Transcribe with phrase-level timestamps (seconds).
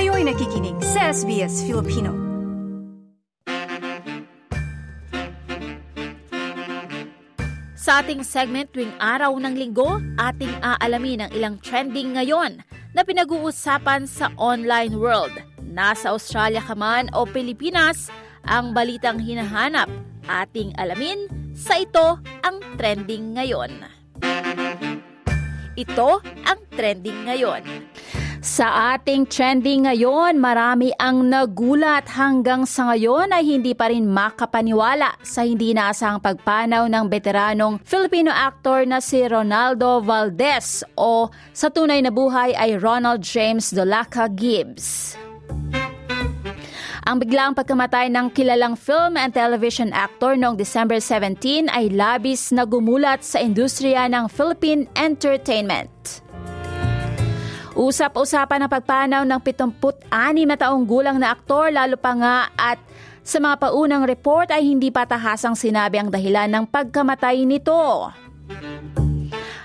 [0.00, 2.16] Kayo'y nakikinig sa SBS Filipino.
[7.76, 12.64] Sa ating segment tuwing araw ng linggo, ating aalamin ang ilang trending ngayon
[12.96, 15.36] na pinag-uusapan sa online world.
[15.68, 18.08] Nasa Australia ka man o Pilipinas,
[18.48, 19.92] ang balitang hinahanap
[20.24, 23.84] ating alamin sa ito ang trending ngayon.
[25.76, 27.89] Ito ang trending ngayon.
[28.40, 35.12] Sa ating trending ngayon, marami ang nagulat hanggang sa ngayon ay hindi pa rin makapaniwala
[35.20, 42.00] sa hindi inaasahang pagpanaw ng veteranong Filipino actor na si Ronaldo Valdez o sa tunay
[42.00, 45.20] na buhay ay Ronald James Dolaca Gibbs.
[47.04, 52.64] Ang biglang pagkamatay ng kilalang film and television actor noong December 17 ay labis na
[52.64, 56.24] gumulat sa industriya ng Philippine entertainment.
[57.78, 60.10] Usap-usapan ang pagpanaw ng 76
[60.42, 62.82] na taong gulang na aktor lalo pa nga at
[63.22, 68.10] sa mga paunang report ay hindi patahasang sinabi ang dahilan ng pagkamatay nito.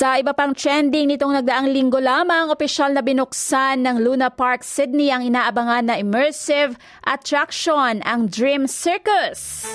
[0.00, 5.12] Sa iba pang trending nitong nagdaang linggo lamang, opisyal na binuksan ng Luna Park Sydney
[5.12, 6.72] ang inaabangan na immersive
[7.04, 9.68] attraction, ang Dream Circus.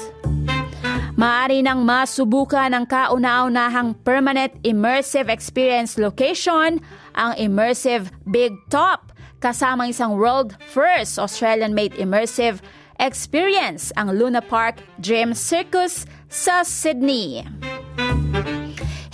[1.13, 6.81] Maari nang masubukan ang kauna-unahang permanent immersive experience location,
[7.13, 9.13] ang Immersive Big Top,
[9.45, 12.65] kasama isang world first Australian-made immersive
[12.97, 17.45] experience, ang Luna Park Dream Circus sa Sydney.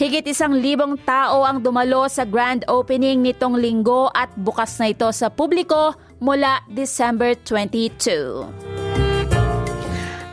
[0.01, 5.05] Higit isang libong tao ang dumalo sa grand opening nitong linggo at bukas na ito
[5.13, 8.49] sa publiko mula December 22.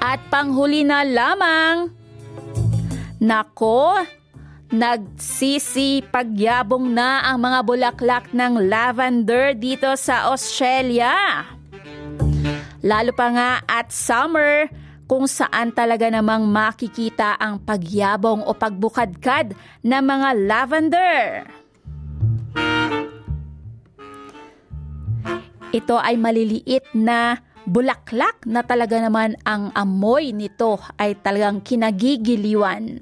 [0.01, 1.93] At panghuli na lamang,
[3.21, 4.09] Nako,
[4.73, 11.45] nagsisipagyabong na ang mga bulaklak ng lavender dito sa Australia.
[12.81, 14.73] Lalo pa nga at summer,
[15.09, 21.19] kung saan talaga namang makikita ang pagyabong o pagbukadkad ng mga lavender.
[25.73, 33.01] Ito ay maliliit na bulaklak na talaga naman ang amoy nito ay talagang kinagigiliwan.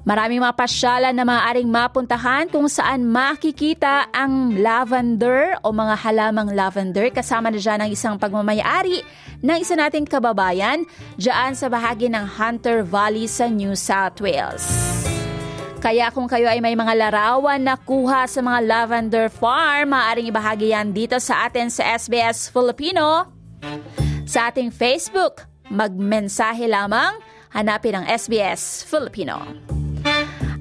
[0.00, 7.12] Maraming mga pasyalan na maaaring mapuntahan kung saan makikita ang lavender o mga halamang lavender
[7.12, 9.04] kasama na dyan ang isang pagmamayari
[9.44, 10.88] ng isa nating kababayan
[11.20, 14.64] dyan sa bahagi ng Hunter Valley sa New South Wales.
[15.80, 20.76] Kaya kung kayo ay may mga larawan na kuha sa mga lavender farm, maaaring ibahagi
[20.76, 23.28] yan dito sa atin sa SBS Filipino.
[24.28, 27.16] Sa ating Facebook, magmensahe lamang,
[27.52, 29.69] hanapin ang SBS Filipino.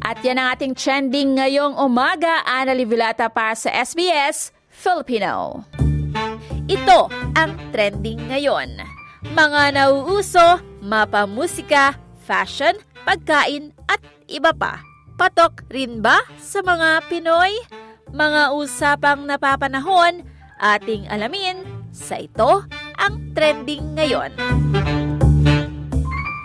[0.09, 5.61] At yan ang ating trending ngayong umaga, Ana Livilata para sa SBS Filipino.
[6.65, 8.73] Ito ang trending ngayon.
[9.37, 11.93] Mga nauuso, mapamusika,
[12.25, 12.73] fashion,
[13.05, 14.81] pagkain at iba pa.
[15.13, 17.53] Patok rin ba sa mga Pinoy?
[18.09, 20.25] Mga usapang napapanahon,
[20.57, 21.61] ating alamin
[21.93, 22.65] sa ito
[22.97, 24.33] ang trending ngayon.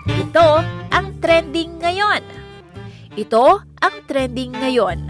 [0.05, 0.61] Ito
[0.93, 2.34] ang trending ngayon.
[3.15, 5.07] Ito ang trending ngayon.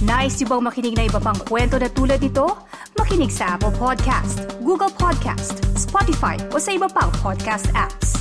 [0.00, 2.56] Nice yung bang makinig na iba pang kwento na tulad ito?
[2.96, 8.16] Makinig sa Apple Podcast, Google Podcast, Spotify o sa iba pang podcast apps.